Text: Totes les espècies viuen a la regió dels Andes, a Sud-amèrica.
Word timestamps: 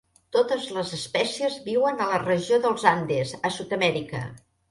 Totes 0.35 0.63
les 0.77 0.93
espècies 0.95 1.59
viuen 1.67 2.01
a 2.01 2.07
la 2.13 2.17
regió 2.23 2.59
dels 2.65 2.87
Andes, 2.95 3.37
a 3.51 3.55
Sud-amèrica. 3.59 4.27